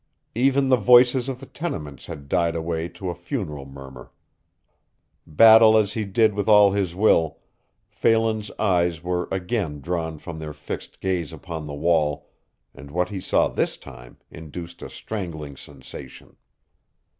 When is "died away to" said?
2.27-3.11